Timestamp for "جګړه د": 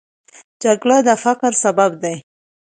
0.63-1.09